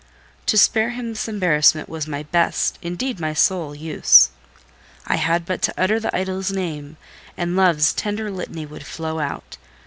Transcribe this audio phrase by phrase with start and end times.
[0.47, 4.31] To spare him this embarrassment was my best, indeed my sole use.
[5.05, 6.97] I had but to utter the idol's name,
[7.37, 9.57] and love's tender litany would flow out.